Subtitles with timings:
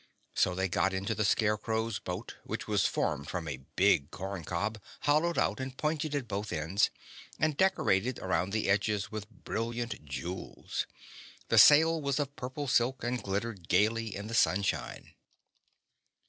[0.33, 5.37] So they got into the Scarecrow's boat, which was formed from a big corncob, hollowed
[5.37, 6.89] out and pointed at both ends
[7.37, 10.87] and decorated around the edges with brilliant jewels.
[11.49, 15.13] The sail was of purple silk and glittered gayly in the sunshine.